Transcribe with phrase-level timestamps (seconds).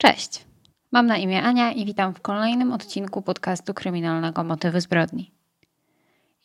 [0.00, 0.44] Cześć,
[0.92, 5.30] mam na imię Ania i witam w kolejnym odcinku podcastu kryminalnego Motywy zbrodni.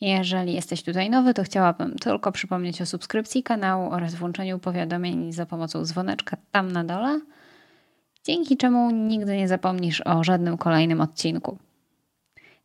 [0.00, 5.46] Jeżeli jesteś tutaj nowy, to chciałabym tylko przypomnieć o subskrypcji kanału oraz włączeniu powiadomień za
[5.46, 7.20] pomocą dzwoneczka tam na dole,
[8.24, 11.58] dzięki czemu nigdy nie zapomnisz o żadnym kolejnym odcinku.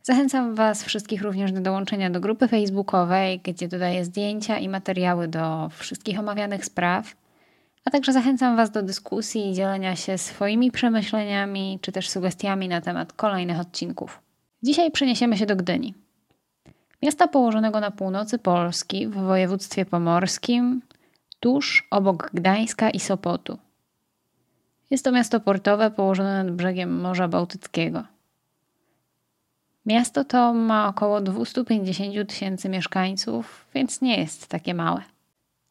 [0.02, 5.68] Zachęcam Was wszystkich również do dołączenia do grupy facebookowej, gdzie dodaję zdjęcia i materiały do
[5.68, 7.19] wszystkich omawianych spraw,
[7.84, 12.80] a także zachęcam Was do dyskusji i dzielenia się swoimi przemyśleniami czy też sugestiami na
[12.80, 14.22] temat kolejnych odcinków.
[14.62, 15.94] Dzisiaj przeniesiemy się do Gdyni.
[17.02, 20.82] Miasta położonego na północy Polski w województwie pomorskim,
[21.40, 23.58] tuż obok Gdańska i Sopotu.
[24.90, 28.04] Jest to miasto portowe położone nad brzegiem Morza Bałtyckiego.
[29.86, 35.02] Miasto to ma około 250 tysięcy mieszkańców, więc nie jest takie małe.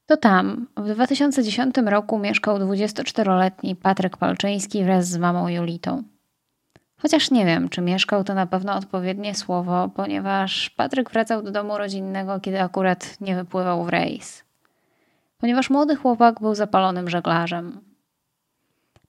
[0.09, 6.03] To tam w 2010 roku mieszkał 24-letni Patryk Palczyński wraz z mamą Julitą.
[7.01, 11.77] Chociaż nie wiem, czy mieszkał to na pewno odpowiednie słowo, ponieważ Patryk wracał do domu
[11.77, 14.43] rodzinnego, kiedy akurat nie wypływał w rejs.
[15.37, 17.81] Ponieważ młody chłopak był zapalonym żeglarzem.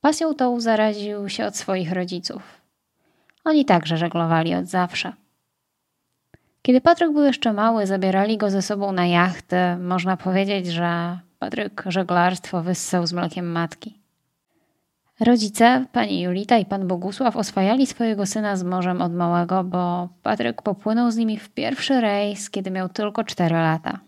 [0.00, 2.42] Pasją tą zaraził się od swoich rodziców.
[3.44, 5.12] Oni także żeglowali od zawsze.
[6.62, 9.76] Kiedy Patryk był jeszcze mały, zabierali go ze sobą na jachtę.
[9.76, 14.00] Można powiedzieć, że Patryk żeglarstwo wyssał z mlekiem matki.
[15.20, 20.62] Rodzice, pani Julita i pan Bogusław oswajali swojego syna z morzem od małego, bo Patryk
[20.62, 23.98] popłynął z nimi w pierwszy rejs, kiedy miał tylko 4 lata.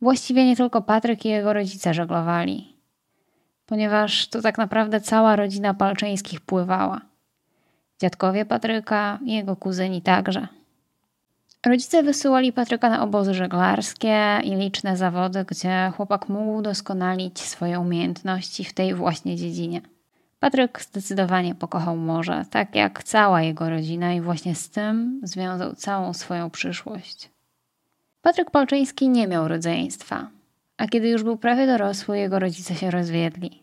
[0.00, 2.76] Właściwie nie tylko Patryk i jego rodzice żeglowali,
[3.66, 7.00] ponieważ to tak naprawdę cała rodzina Palczyńskich pływała.
[8.00, 10.48] Dziadkowie Patryka i jego kuzyni także.
[11.64, 18.64] Rodzice wysyłali Patryka na obozy żeglarskie i liczne zawody, gdzie chłopak mógł doskonalić swoje umiejętności
[18.64, 19.80] w tej właśnie dziedzinie.
[20.40, 26.12] Patryk zdecydowanie pokochał morze, tak jak cała jego rodzina, i właśnie z tym związał całą
[26.12, 27.30] swoją przyszłość.
[28.22, 30.26] Patryk Palczyński nie miał rodzeństwa,
[30.76, 33.62] a kiedy już był prawie dorosły, jego rodzice się rozwiedli.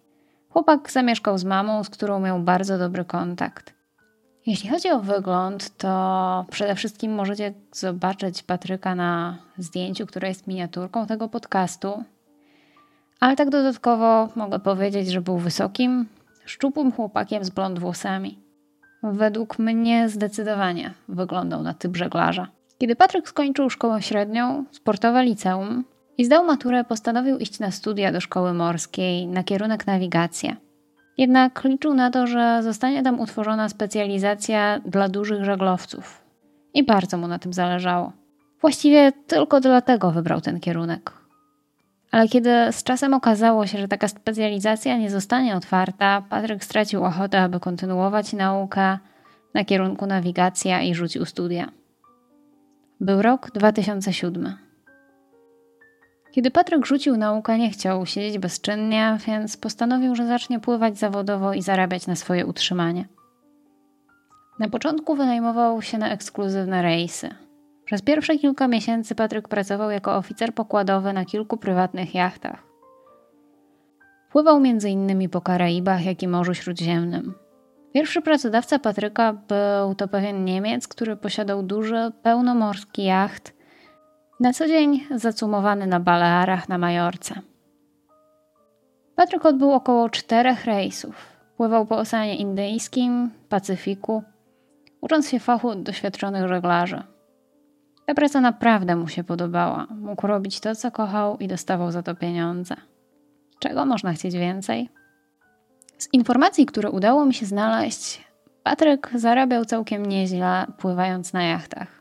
[0.50, 3.81] Chłopak zamieszkał z mamą, z którą miał bardzo dobry kontakt.
[4.46, 11.08] Jeśli chodzi o wygląd, to przede wszystkim możecie zobaczyć Patryka na zdjęciu, które jest miniaturką
[11.08, 12.04] tego podcastu.
[13.20, 16.06] Ale tak dodatkowo mogę powiedzieć, że był wysokim,
[16.46, 18.40] szczupłym chłopakiem z blond włosami.
[19.04, 22.48] Według mnie zdecydowanie wyglądał na typ żeglarza.
[22.78, 25.84] Kiedy Patryk skończył szkołę średnią, sportowe liceum
[26.18, 30.56] i zdał maturę, postanowił iść na studia do szkoły morskiej na kierunek nawigacja.
[31.22, 36.22] Jednak liczył na to, że zostanie tam utworzona specjalizacja dla dużych żaglowców.
[36.74, 38.12] I bardzo mu na tym zależało.
[38.62, 41.12] Właściwie tylko dlatego wybrał ten kierunek.
[42.12, 47.42] Ale kiedy z czasem okazało się, że taka specjalizacja nie zostanie otwarta, Patryk stracił ochotę,
[47.42, 48.98] aby kontynuować naukę
[49.54, 51.72] na kierunku nawigacja i rzucił studia.
[53.00, 54.71] Był rok 2007.
[56.32, 61.62] Kiedy Patryk rzucił naukę, nie chciał siedzieć bezczynnie, więc postanowił, że zacznie pływać zawodowo i
[61.62, 63.06] zarabiać na swoje utrzymanie.
[64.60, 67.30] Na początku wynajmował się na ekskluzywne rejsy.
[67.86, 72.64] Przez pierwsze kilka miesięcy Patryk pracował jako oficer pokładowy na kilku prywatnych jachtach.
[74.32, 75.30] Pływał m.in.
[75.30, 77.34] po Karaibach, jak i Morzu Śródziemnym.
[77.94, 83.54] Pierwszy pracodawca Patryka był to pewien Niemiec, który posiadał duży, pełnomorski jacht–
[84.42, 87.36] na co dzień zacumowany na Balearach na Majorce.
[89.16, 91.16] Patryk odbył około czterech rejsów.
[91.58, 94.24] Pływał po Oceanie Indyjskim, Pacyfiku,
[95.02, 97.04] ucząc się fachu od doświadczonych żeglarzy.
[98.06, 99.88] Ta praca naprawdę mu się podobała.
[99.90, 102.76] Mógł robić to, co kochał i dostawał za to pieniądze.
[103.60, 104.90] Czego można chcieć więcej?
[105.98, 108.26] Z informacji, które udało mi się znaleźć,
[108.64, 112.01] Patryk zarabiał całkiem nieźle, pływając na jachtach.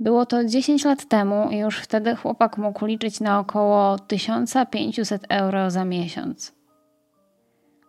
[0.00, 5.70] Było to 10 lat temu i już wtedy chłopak mógł liczyć na około 1500 euro
[5.70, 6.54] za miesiąc.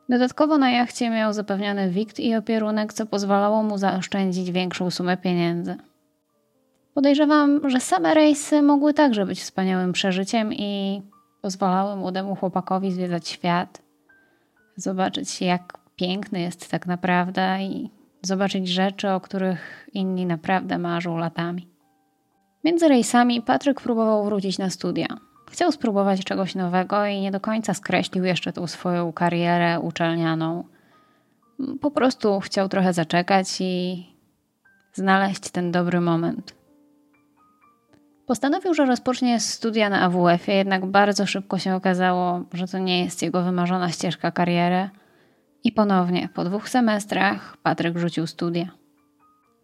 [0.10, 5.76] Dodatkowo na jachcie miał zapewniony wikt i opierunek, co pozwalało mu zaoszczędzić większą sumę pieniędzy.
[6.94, 11.02] Podejrzewam, że same rejsy mogły także być wspaniałym przeżyciem i
[11.42, 13.82] pozwalały młodemu chłopakowi zwiedzać świat,
[14.76, 17.90] zobaczyć jak piękny jest tak naprawdę i
[18.22, 21.73] zobaczyć rzeczy, o których inni naprawdę marzą latami.
[22.64, 25.08] Między rejsami Patryk próbował wrócić na studia.
[25.52, 30.64] Chciał spróbować czegoś nowego i nie do końca skreślił jeszcze tą swoją karierę uczelnianą.
[31.82, 34.06] Po prostu chciał trochę zaczekać i
[34.94, 36.56] znaleźć ten dobry moment.
[38.26, 43.22] Postanowił, że rozpocznie studia na AWF-ie, jednak bardzo szybko się okazało, że to nie jest
[43.22, 44.90] jego wymarzona ścieżka kariery
[45.64, 48.68] I ponownie, po dwóch semestrach, Patryk rzucił studia.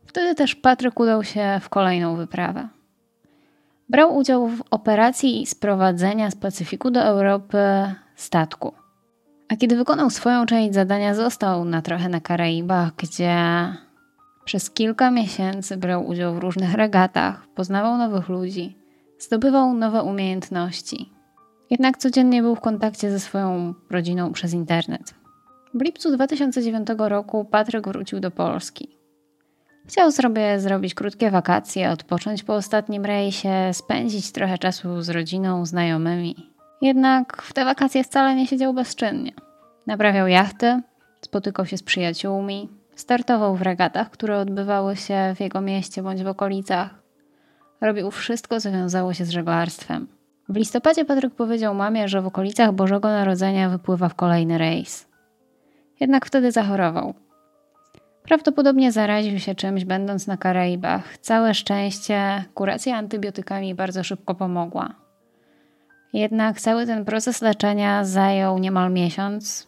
[0.05, 2.78] Wtedy też Patryk udał się w kolejną wyprawę.
[3.89, 7.57] Brał udział w operacji sprowadzenia z Pacyfiku do Europy
[8.15, 8.73] statku.
[9.49, 13.35] A kiedy wykonał swoją część zadania, został na trochę na Karaibach, gdzie
[14.45, 18.77] przez kilka miesięcy brał udział w różnych regatach, poznawał nowych ludzi,
[19.19, 21.09] zdobywał nowe umiejętności.
[21.69, 25.13] Jednak codziennie był w kontakcie ze swoją rodziną przez internet.
[25.73, 28.98] W lipcu 2009 roku Patryk wrócił do Polski.
[29.89, 36.35] Chciał sobie zrobić krótkie wakacje, odpocząć po ostatnim rejsie, spędzić trochę czasu z rodziną, znajomymi.
[36.81, 39.31] Jednak w te wakacje wcale nie siedział bezczynnie.
[39.87, 40.81] Naprawiał jachty,
[41.21, 46.27] spotykał się z przyjaciółmi, startował w regatach, które odbywały się w jego mieście bądź w
[46.27, 46.89] okolicach.
[47.81, 50.07] Robił wszystko, co wiązało się z żeglarstwem.
[50.49, 55.07] W listopadzie Patryk powiedział mamie, że w okolicach Bożego Narodzenia wypływa w kolejny rejs.
[55.99, 57.13] Jednak wtedy zachorował.
[58.29, 61.17] Prawdopodobnie zaraził się czymś, będąc na Karaibach.
[61.17, 64.95] Całe szczęście, kuracja antybiotykami bardzo szybko pomogła.
[66.13, 69.67] Jednak cały ten proces leczenia zajął niemal miesiąc,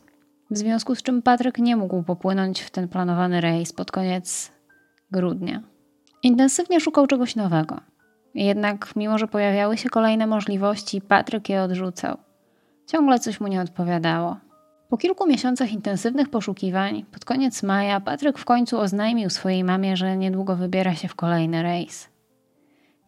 [0.52, 4.52] w związku z czym Patryk nie mógł popłynąć w ten planowany rejs pod koniec
[5.12, 5.62] grudnia.
[6.24, 7.80] Intensywnie szukał czegoś nowego.
[8.36, 12.18] Jednak, mimo że pojawiały się kolejne możliwości, Patryk je odrzucał.
[12.88, 14.38] Ciągle coś mu nie odpowiadało.
[14.92, 20.18] Po kilku miesiącach intensywnych poszukiwań, pod koniec maja, Patryk w końcu oznajmił swojej mamie, że
[20.18, 22.10] niedługo wybiera się w kolejny rejs.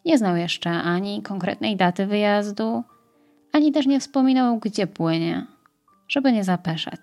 [0.04, 2.84] Nie znał jeszcze ani konkretnej daty wyjazdu,
[3.52, 5.46] ani też nie wspominał, gdzie płynie,
[6.08, 7.00] żeby nie zapeszać.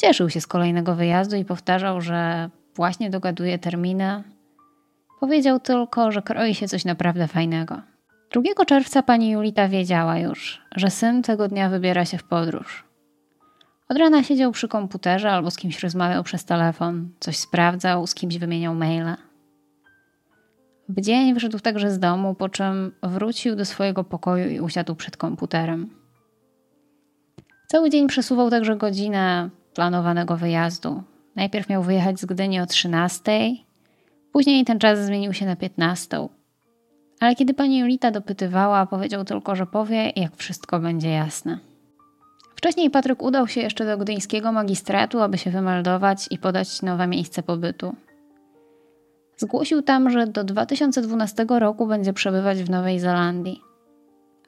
[0.00, 4.22] Cieszył się z kolejnego wyjazdu i powtarzał, że właśnie dogaduje terminy.
[5.20, 7.80] Powiedział tylko, że kroi się coś naprawdę fajnego.
[8.32, 12.87] 2 czerwca pani Julita wiedziała już, że syn tego dnia wybiera się w podróż.
[13.88, 18.38] Od rana siedział przy komputerze albo z kimś rozmawiał przez telefon, coś sprawdzał, z kimś
[18.38, 19.16] wymieniał maile.
[20.88, 25.16] W dzień wyszedł także z domu, po czym wrócił do swojego pokoju i usiadł przed
[25.16, 25.90] komputerem.
[27.66, 31.02] Cały dzień przesuwał także godzinę planowanego wyjazdu.
[31.36, 33.50] Najpierw miał wyjechać z Gdyni o 13,
[34.32, 36.28] później ten czas zmienił się na 15.
[37.20, 41.58] Ale kiedy pani Julita dopytywała, powiedział tylko, że powie, jak wszystko będzie jasne.
[42.58, 47.42] Wcześniej Patryk udał się jeszcze do gdyńskiego magistratu, aby się wymeldować i podać nowe miejsce
[47.42, 47.94] pobytu.
[49.36, 53.60] Zgłosił tam, że do 2012 roku będzie przebywać w Nowej Zelandii.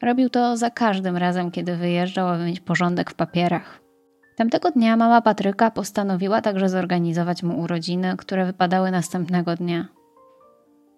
[0.02, 3.80] Robił to za każdym razem, kiedy wyjeżdżał, aby mieć porządek w papierach.
[4.36, 9.88] Tamtego dnia mama Patryka postanowiła także zorganizować mu urodziny, które wypadały następnego dnia.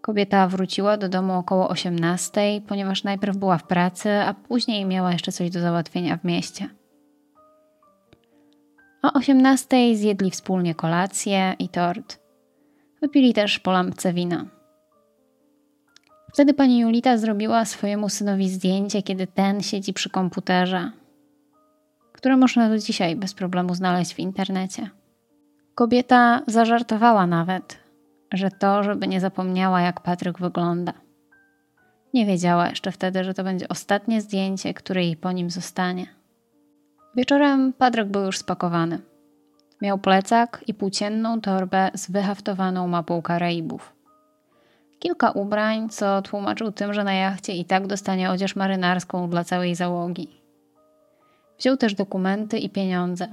[0.01, 5.33] Kobieta wróciła do domu około 18, ponieważ najpierw była w pracy, a później miała jeszcze
[5.33, 6.69] coś do załatwienia w mieście.
[9.03, 12.19] O 18 zjedli wspólnie kolację i tort.
[13.01, 14.47] Wypili też po lampce wina.
[16.33, 20.91] Wtedy pani Julita zrobiła swojemu synowi zdjęcie, kiedy ten siedzi przy komputerze,
[22.13, 24.91] które można do dzisiaj bez problemu znaleźć w internecie.
[25.75, 27.79] Kobieta zażartowała nawet,
[28.33, 30.93] że to, żeby nie zapomniała, jak Patryk wygląda.
[32.15, 36.22] Nie wiedziała jeszcze wtedy, że to będzie ostatnie zdjęcie, które jej po nim zostanie.
[37.17, 38.99] Wieczorem Patryk był już spakowany.
[39.83, 43.93] Miał plecak i płócienną torbę z wyhaftowaną mapą Karaibów.
[44.99, 49.75] Kilka ubrań, co tłumaczył tym, że na jachcie i tak dostanie odzież marynarską dla całej
[49.75, 50.29] załogi.
[51.59, 53.29] Wziął też dokumenty i pieniądze.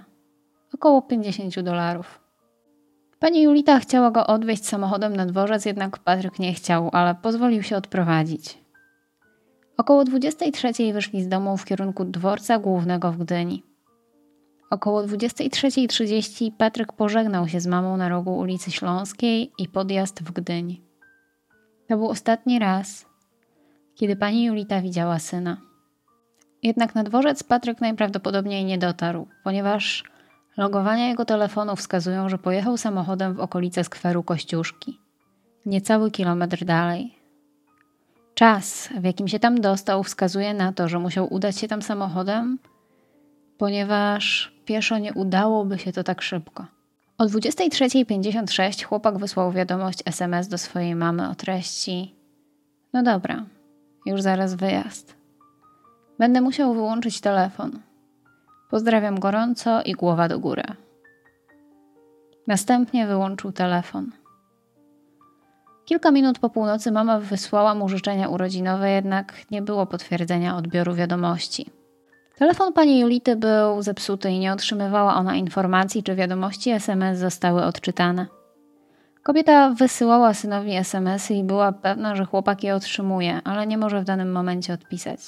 [0.73, 2.19] Około 50 dolarów.
[3.19, 7.77] Pani Julita chciała go odwieźć samochodem na dworzec, jednak Patryk nie chciał, ale pozwolił się
[7.77, 8.57] odprowadzić.
[9.77, 13.68] Około 23 wyszli z domu w kierunku dworca głównego w Gdyni.
[14.69, 20.81] Około 23.30 Patryk pożegnał się z mamą na rogu ulicy Śląskiej i podjazd w Gdyni.
[21.87, 23.05] To był ostatni raz,
[23.95, 25.57] kiedy pani Julita widziała syna.
[26.63, 30.03] Jednak na dworzec Patryk najprawdopodobniej nie dotarł, ponieważ
[30.57, 34.99] logowania jego telefonu wskazują, że pojechał samochodem w okolice skweru Kościuszki,
[35.65, 37.15] niecały kilometr dalej.
[38.33, 42.59] Czas, w jakim się tam dostał, wskazuje na to, że musiał udać się tam samochodem,
[43.59, 46.65] ponieważ pieszo nie udałoby się to tak szybko.
[47.17, 52.15] O 23.56 chłopak wysłał wiadomość SMS do swojej mamy o treści:
[52.93, 53.45] No dobra,
[54.05, 55.15] już zaraz wyjazd.
[56.19, 57.79] Będę musiał wyłączyć telefon.
[58.69, 60.63] Pozdrawiam gorąco i głowa do góry.
[62.47, 64.11] Następnie wyłączył telefon.
[65.85, 71.78] Kilka minut po północy mama wysłała mu życzenia urodzinowe, jednak nie było potwierdzenia odbioru wiadomości.
[72.39, 78.25] Telefon pani Julity był zepsuty i nie otrzymywała ona informacji, czy wiadomości SMS zostały odczytane.
[79.23, 84.03] Kobieta wysyłała synowi SMSy i była pewna, że chłopak je otrzymuje, ale nie może w
[84.03, 85.19] danym momencie odpisać.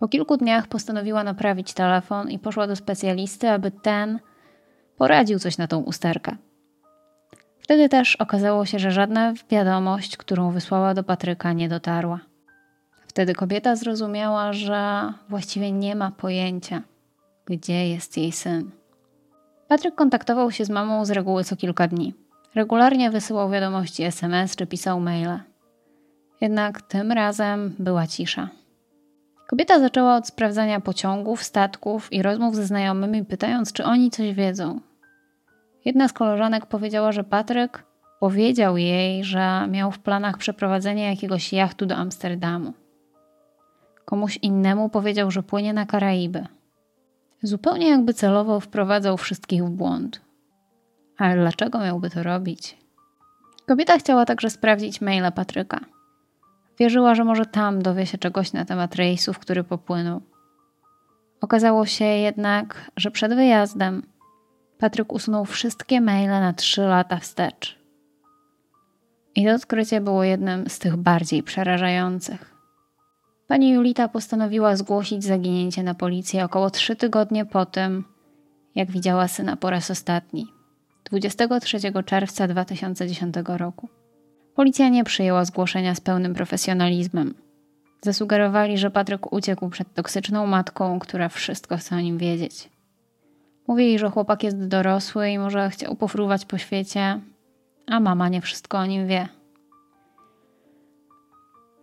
[0.00, 4.20] Po kilku dniach postanowiła naprawić telefon i poszła do specjalisty, aby ten
[4.96, 6.36] poradził coś na tą usterkę.
[7.58, 12.29] Wtedy też okazało się, że żadna wiadomość, którą wysłała do Patryka, nie dotarła.
[13.10, 16.82] Wtedy kobieta zrozumiała, że właściwie nie ma pojęcia,
[17.46, 18.70] gdzie jest jej syn.
[19.68, 22.14] Patryk kontaktował się z mamą z reguły co kilka dni.
[22.54, 25.40] Regularnie wysyłał wiadomości SMS czy pisał maile.
[26.40, 28.48] Jednak tym razem była cisza.
[29.46, 34.80] Kobieta zaczęła od sprawdzania pociągów, statków i rozmów ze znajomymi, pytając, czy oni coś wiedzą.
[35.84, 37.84] Jedna z koleżanek powiedziała, że Patryk
[38.20, 42.72] powiedział jej, że miał w planach przeprowadzenie jakiegoś jachtu do Amsterdamu.
[44.10, 46.46] Komuś innemu powiedział, że płynie na Karaiby.
[47.42, 50.20] Zupełnie jakby celowo wprowadzał wszystkich w błąd.
[51.18, 52.78] Ale dlaczego miałby to robić?
[53.66, 55.80] Kobieta chciała także sprawdzić maile Patryka.
[56.78, 60.20] Wierzyła, że może tam dowie się czegoś na temat rejsu, w który popłynął.
[61.40, 64.02] Okazało się jednak, że przed wyjazdem
[64.78, 67.78] Patryk usunął wszystkie maile na trzy lata wstecz.
[69.34, 72.49] I to odkrycie było jednym z tych bardziej przerażających.
[73.50, 78.04] Pani Julita postanowiła zgłosić zaginięcie na policję około trzy tygodnie po tym,
[78.74, 80.46] jak widziała syna po raz ostatni,
[81.04, 83.88] 23 czerwca 2010 roku.
[84.54, 87.34] Policja nie przyjęła zgłoszenia z pełnym profesjonalizmem.
[88.02, 92.70] Zasugerowali, że Patryk uciekł przed toksyczną matką, która wszystko chce o nim wiedzieć.
[93.68, 97.20] Mówili, że chłopak jest dorosły i może chciał pofruwać po świecie,
[97.86, 99.39] a mama nie wszystko o nim wie.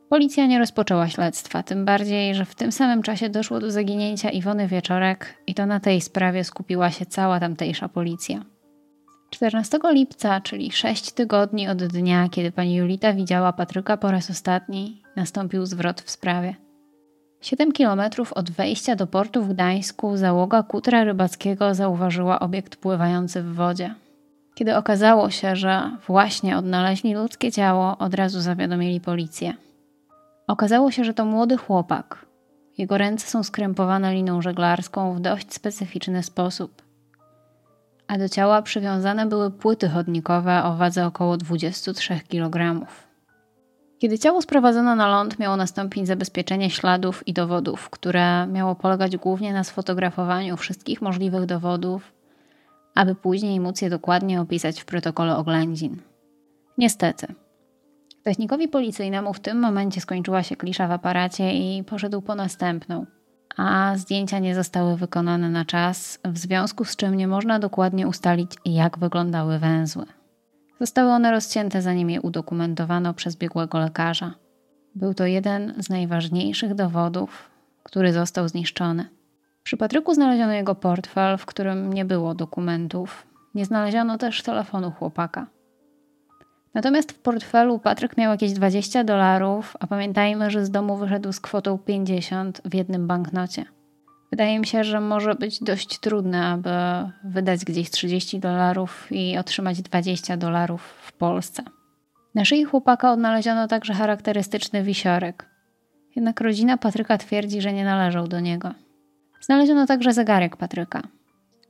[0.09, 4.67] Policja nie rozpoczęła śledztwa, tym bardziej, że w tym samym czasie doszło do zaginięcia Iwony
[4.67, 8.45] Wieczorek i to na tej sprawie skupiła się cała tamtejsza policja.
[9.29, 15.01] 14 lipca, czyli 6 tygodni od dnia, kiedy pani Julita widziała Patryka po raz ostatni,
[15.15, 16.55] nastąpił zwrot w sprawie.
[17.41, 23.53] 7 kilometrów od wejścia do portu w Gdańsku załoga kutra rybackiego zauważyła obiekt pływający w
[23.53, 23.95] wodzie.
[24.55, 29.53] Kiedy okazało się, że właśnie odnaleźli ludzkie ciało, od razu zawiadomili policję.
[30.47, 32.25] Okazało się, że to młody chłopak.
[32.77, 36.81] Jego ręce są skrępowane liną żeglarską w dość specyficzny sposób.
[38.07, 42.85] A do ciała przywiązane były płyty chodnikowe o wadze około 23 kg.
[43.99, 49.53] Kiedy ciało sprowadzono na ląd, miało nastąpić zabezpieczenie śladów i dowodów, które miało polegać głównie
[49.53, 52.13] na sfotografowaniu wszystkich możliwych dowodów,
[52.95, 56.01] aby później móc je dokładnie opisać w protokole oględzin.
[56.77, 57.27] Niestety,
[58.27, 63.05] Technikowi policyjnemu w tym momencie skończyła się klisza w aparacie i poszedł po następną,
[63.57, 68.51] a zdjęcia nie zostały wykonane na czas, w związku z czym nie można dokładnie ustalić,
[68.65, 70.05] jak wyglądały węzły.
[70.79, 74.33] Zostały one rozcięte, zanim je udokumentowano przez biegłego lekarza.
[74.95, 77.49] Był to jeden z najważniejszych dowodów,
[77.83, 79.09] który został zniszczony.
[79.63, 83.27] Przy Patryku znaleziono jego portfel, w którym nie było dokumentów.
[83.55, 85.56] Nie znaleziono też telefonu chłopaka.
[86.77, 91.39] Natomiast w portfelu Patryk miał jakieś 20 dolarów, a pamiętajmy, że z domu wyszedł z
[91.39, 93.65] kwotą 50 w jednym banknocie.
[94.31, 96.69] Wydaje mi się, że może być dość trudne, aby
[97.23, 101.63] wydać gdzieś 30 dolarów i otrzymać 20 dolarów w Polsce.
[102.35, 105.49] Na szyi chłopaka odnaleziono także charakterystyczny wisiorek.
[106.15, 108.71] Jednak rodzina Patryka twierdzi, że nie należał do niego.
[109.41, 111.01] Znaleziono także zegarek Patryka.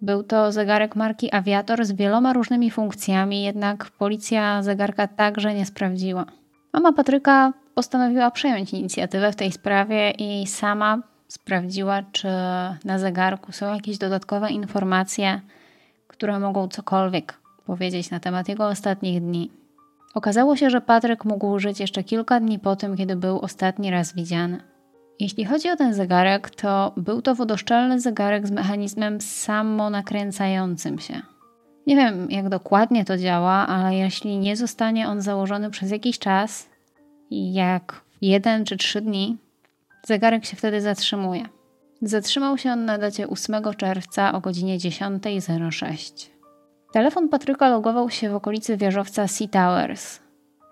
[0.02, 6.26] Był to zegarek marki Aviator z wieloma różnymi funkcjami, jednak policja zegarka także nie sprawdziła.
[6.74, 12.28] Mama Patryka postanowiła przejąć inicjatywę w tej sprawie i sama sprawdziła, czy
[12.86, 15.42] na zegarku są jakieś dodatkowe informacje,
[16.08, 19.52] które mogą cokolwiek powiedzieć na temat jego ostatnich dni.
[20.14, 24.16] Okazało się, że Patryk mógł żyć jeszcze kilka dni po tym, kiedy był ostatni raz
[24.16, 24.77] widziany.
[25.20, 31.22] Jeśli chodzi o ten zegarek, to był to wodoszczelny zegarek z mechanizmem samonakręcającym się.
[31.88, 36.70] Nie wiem, jak dokładnie to działa, ale jeśli nie zostanie on założony przez jakiś czas,
[37.32, 39.38] jak jeden czy trzy dni,
[40.04, 41.46] zegarek się wtedy zatrzymuje.
[42.02, 46.30] Zatrzymał się on na dacie 8 czerwca o godzinie 10.06.
[46.92, 50.20] Telefon Patryka logował się w okolicy wieżowca Sea Towers,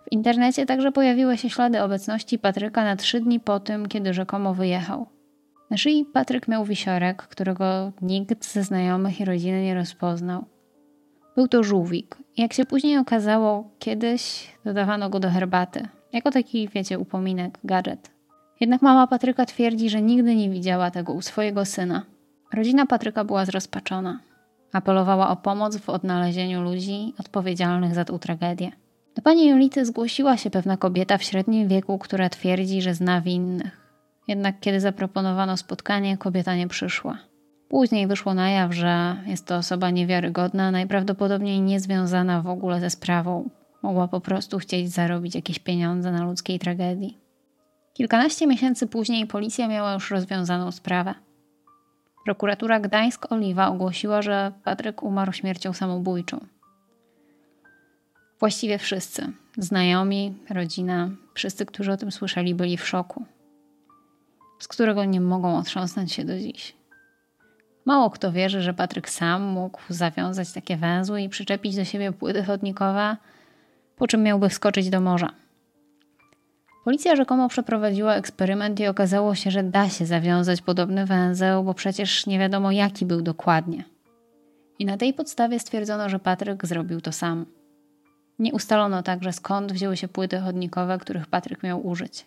[0.05, 4.53] w internecie także pojawiły się ślady obecności Patryka na trzy dni po tym, kiedy rzekomo
[4.53, 5.07] wyjechał.
[5.69, 10.45] Na szyi Patryk miał wisiorek, którego nikt ze znajomych i rodziny nie rozpoznał.
[11.35, 12.17] Był to żółwik.
[12.37, 15.87] Jak się później okazało, kiedyś dodawano go do herbaty.
[16.13, 18.11] Jako taki, wiecie, upominek, gadżet.
[18.59, 22.05] Jednak mama Patryka twierdzi, że nigdy nie widziała tego u swojego syna.
[22.53, 24.19] Rodzina Patryka była zrozpaczona.
[24.73, 28.71] Apelowała o pomoc w odnalezieniu ludzi odpowiedzialnych za tę tragedię.
[29.15, 33.85] Do pani Jolity zgłosiła się pewna kobieta w średnim wieku, która twierdzi, że zna winnych.
[34.27, 37.17] Jednak kiedy zaproponowano spotkanie, kobieta nie przyszła.
[37.69, 43.49] Później wyszło na jaw, że jest to osoba niewiarygodna, najprawdopodobniej niezwiązana w ogóle ze sprawą.
[43.83, 47.17] Mogła po prostu chcieć zarobić jakieś pieniądze na ludzkiej tragedii.
[47.93, 51.13] Kilkanaście miesięcy później policja miała już rozwiązaną sprawę.
[52.25, 56.39] Prokuratura Gdańsk-Oliwa ogłosiła, że Patryk umarł śmiercią samobójczą.
[58.39, 63.25] Właściwie wszyscy znajomi, rodzina, wszyscy, którzy o tym słyszeli, byli w szoku,
[64.59, 66.75] z którego nie mogą otrząsnąć się do dziś.
[67.85, 72.43] Mało kto wierzy, że Patryk sam mógł zawiązać takie węzły i przyczepić do siebie płyty
[72.43, 73.17] chodnikowe,
[73.95, 75.29] po czym miałby wskoczyć do morza.
[76.83, 82.25] Policja rzekomo przeprowadziła eksperyment i okazało się, że da się zawiązać podobny węzeł, bo przecież
[82.25, 83.83] nie wiadomo jaki był dokładnie.
[84.79, 87.45] I na tej podstawie stwierdzono, że Patryk zrobił to sam.
[88.39, 92.25] Nie ustalono także skąd wzięły się płyty chodnikowe, których Patryk miał użyć.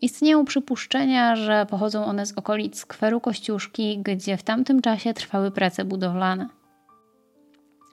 [0.00, 5.84] Istnieją przypuszczenia, że pochodzą one z okolic skweru Kościuszki, gdzie w tamtym czasie trwały prace
[5.84, 6.48] budowlane.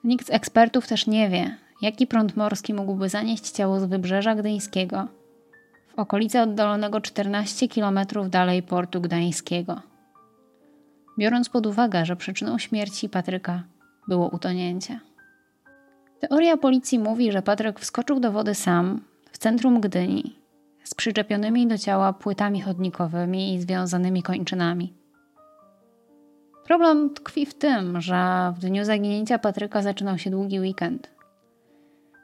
[0.04, 5.08] Nikt z ekspertów też nie wie, jaki prąd morski mógłby zanieść ciało z wybrzeża gdyńskiego
[5.94, 9.80] w okolice oddalonego 14 km dalej portu gdańskiego.
[11.18, 13.62] Biorąc pod uwagę, że przyczyną śmierci Patryka
[14.08, 15.00] było utonięcie.
[16.28, 19.00] Teoria policji mówi, że Patryk wskoczył do wody sam
[19.32, 20.36] w centrum Gdyni
[20.84, 24.92] z przyczepionymi do ciała płytami chodnikowymi i związanymi kończynami.
[26.64, 31.10] Problem tkwi w tym, że w dniu zaginięcia Patryka zaczynał się długi weekend.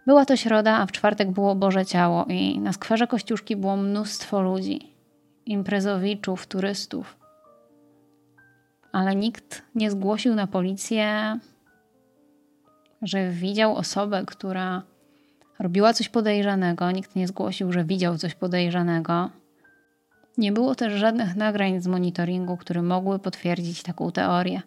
[0.06, 4.42] Była to środa, a w czwartek było Boże Ciało i na skwerze Kościuszki było mnóstwo
[4.42, 4.94] ludzi,
[5.46, 7.16] imprezowiczów, turystów.
[8.92, 11.38] Ale nikt nie zgłosił na policję,
[13.02, 14.82] że widział osobę, która
[15.58, 16.90] robiła coś podejrzanego.
[16.90, 19.30] Nikt nie zgłosił, że widział coś podejrzanego.
[20.38, 24.62] Nie było też żadnych nagrań z monitoringu, które mogły potwierdzić taką teorię.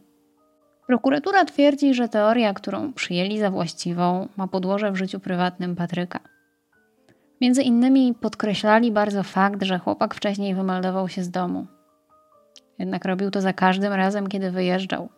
[0.87, 6.19] Prokuratura twierdzi, że teoria, którą przyjęli za właściwą, ma podłoże w życiu prywatnym Patryka.
[7.41, 11.67] Między innymi podkreślali bardzo fakt, że chłopak wcześniej wymeldował się z domu.
[12.79, 15.09] Jednak robił to za każdym razem, kiedy wyjeżdżał.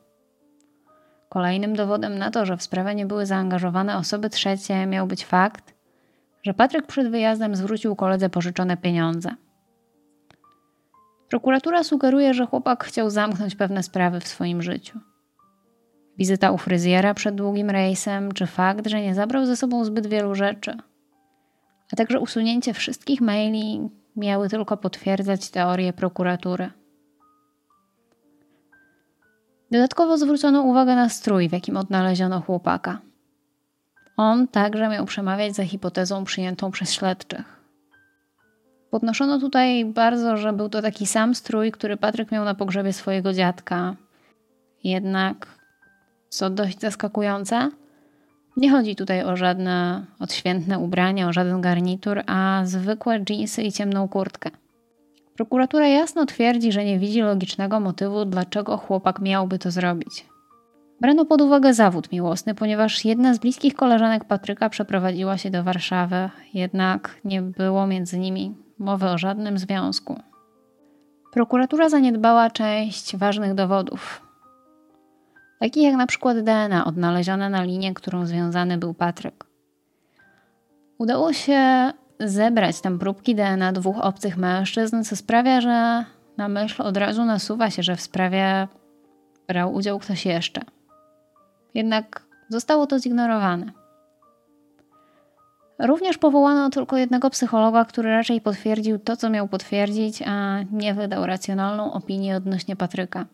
[1.30, 5.76] Kolejnym dowodem na to, że w sprawę nie były zaangażowane osoby trzecie, miał być fakt,
[6.44, 9.36] że Patryk przed wyjazdem zwrócił koledze pożyczone pieniądze.
[11.30, 15.00] Prokuratura sugeruje, że chłopak chciał zamknąć pewne sprawy w swoim życiu.
[16.18, 20.36] Wizyta u fryzjera przed długim rejsem, czy fakt, że nie zabrał ze sobą zbyt wielu
[20.36, 20.78] rzeczy,
[21.94, 26.72] a także usunięcie wszystkich maili miały tylko potwierdzać teorię prokuratury.
[29.72, 33.00] Dodatkowo zwrócono uwagę na strój, w jakim odnaleziono chłopaka.
[34.18, 37.56] On także miał przemawiać za hipotezą przyjętą przez śledczych.
[38.92, 43.34] Podnoszono tutaj bardzo, że był to taki sam strój, który Patryk miał na pogrzebie swojego
[43.34, 43.96] dziadka.
[44.84, 45.48] Jednak,
[46.30, 47.70] co dość zaskakujące,
[48.58, 54.08] nie chodzi tutaj o żadne odświętne ubranie, o żaden garnitur, a zwykłe dżinsy i ciemną
[54.08, 54.50] kurtkę.
[55.36, 60.26] Prokuratura jasno twierdzi, że nie widzi logicznego motywu, dlaczego chłopak miałby to zrobić.
[61.02, 66.30] Brano pod uwagę zawód miłosny, ponieważ jedna z bliskich koleżanek Patryka przeprowadziła się do Warszawy,
[66.54, 70.20] jednak nie było między nimi mowy o żadnym związku.
[71.34, 74.22] Prokuratura zaniedbała część ważnych dowodów,
[75.60, 79.46] takich jak na przykład DNA odnalezione na linie, którą związany był Patryk.
[80.98, 86.06] Udało się zebrać tam próbki DNA dwóch obcych mężczyzn, co sprawia, że
[86.38, 88.68] na myśl od razu nasuwa się, że w sprawie
[89.48, 90.62] brał udział ktoś jeszcze.
[91.74, 93.72] Jednak zostało to zignorowane.
[95.80, 101.26] Również powołano tylko jednego psychologa, który raczej potwierdził to, co miał potwierdzić, a nie wydał
[101.26, 103.26] racjonalną opinię odnośnie Patryka.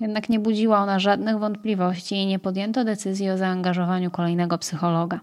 [0.00, 5.20] Jednak nie budziła ona żadnych wątpliwości i nie podjęto decyzji o zaangażowaniu kolejnego psychologa.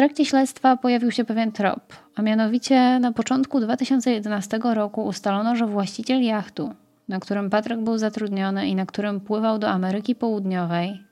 [0.00, 1.80] Trakcie śledztwa pojawił się pewien trop,
[2.16, 6.74] a mianowicie na początku 2011 roku ustalono, że właściciel jachtu,
[7.08, 11.04] na którym Patryk był zatrudniony i na którym pływał do Ameryki Południowej,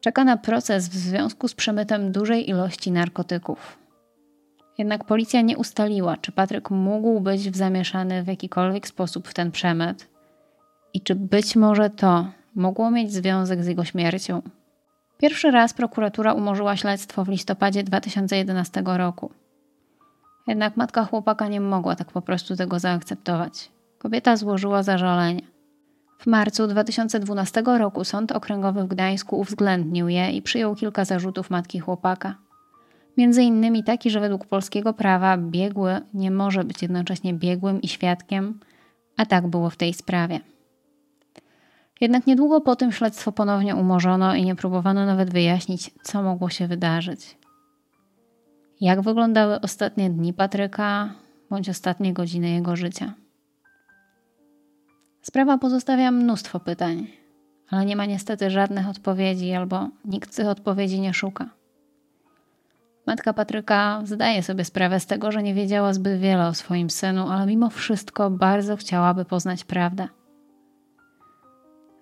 [0.00, 3.78] czeka na proces w związku z przemytem dużej ilości narkotyków.
[4.78, 10.08] Jednak policja nie ustaliła, czy Patryk mógł być zamieszany w jakikolwiek sposób w ten przemyt
[10.94, 14.42] i czy być może to mogło mieć związek z jego śmiercią.
[15.20, 19.30] Pierwszy raz prokuratura umorzyła śledztwo w listopadzie 2011 roku.
[20.46, 23.70] Jednak matka chłopaka nie mogła tak po prostu tego zaakceptować.
[23.98, 25.42] Kobieta złożyła zażalenie.
[26.18, 31.80] W marcu 2012 roku Sąd Okręgowy w Gdańsku uwzględnił je i przyjął kilka zarzutów matki
[31.80, 32.34] chłopaka.
[33.16, 38.60] Między innymi taki, że według polskiego prawa biegły nie może być jednocześnie biegłym i świadkiem,
[39.16, 40.40] a tak było w tej sprawie.
[42.00, 46.66] Jednak niedługo po tym śledztwo ponownie umorzono i nie próbowano nawet wyjaśnić, co mogło się
[46.66, 47.38] wydarzyć.
[48.80, 51.14] Jak wyglądały ostatnie dni Patryka
[51.50, 53.14] bądź ostatnie godziny jego życia?
[55.22, 57.06] Sprawa pozostawia mnóstwo pytań,
[57.70, 61.50] ale nie ma niestety żadnych odpowiedzi albo nikt tych odpowiedzi nie szuka.
[63.06, 67.28] Matka Patryka zdaje sobie sprawę z tego, że nie wiedziała zbyt wiele o swoim synu,
[67.28, 70.08] ale mimo wszystko bardzo chciałaby poznać prawdę.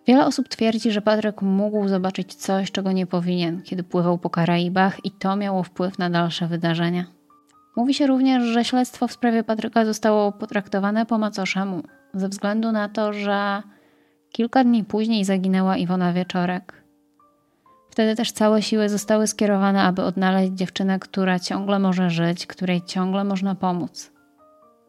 [0.08, 5.04] Wiele osób twierdzi, że Patryk mógł zobaczyć coś, czego nie powinien, kiedy pływał po Karaibach,
[5.04, 7.04] i to miało wpływ na dalsze wydarzenia.
[7.76, 11.82] Mówi się również, że śledztwo w sprawie Patryka zostało potraktowane po macoszemu,
[12.14, 13.62] ze względu na to, że
[14.32, 16.84] kilka dni później zaginęła Iwona Wieczorek.
[17.90, 23.24] Wtedy też całe siły zostały skierowane, aby odnaleźć dziewczynę, która ciągle może żyć, której ciągle
[23.24, 24.12] można pomóc.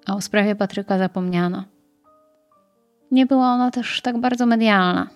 [0.05, 1.63] A o sprawie Patryka zapomniano.
[3.11, 5.07] Nie była ona też tak bardzo medialna.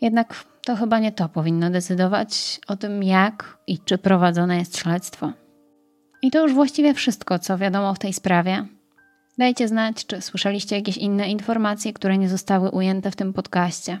[0.00, 5.32] Jednak to chyba nie to powinno decydować o tym, jak i czy prowadzone jest śledztwo.
[6.22, 8.66] I to już właściwie wszystko, co wiadomo w tej sprawie.
[9.38, 14.00] Dajcie znać, czy słyszeliście jakieś inne informacje, które nie zostały ujęte w tym podcaście.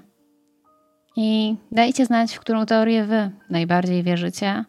[1.16, 4.64] I dajcie znać, w którą teorię wy najbardziej wierzycie.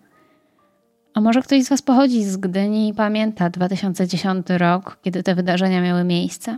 [1.14, 5.82] A może ktoś z Was pochodzi z Gdyni i pamięta 2010 rok, kiedy te wydarzenia
[5.82, 6.58] miały miejsce?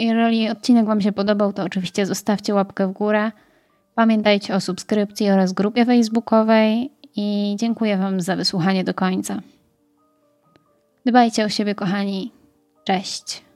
[0.00, 3.32] Jeżeli odcinek Wam się podobał, to oczywiście zostawcie łapkę w górę.
[3.94, 9.40] Pamiętajcie o subskrypcji oraz grupie facebookowej i dziękuję Wam za wysłuchanie do końca.
[11.06, 12.32] Dbajcie o siebie, kochani.
[12.84, 13.49] Cześć.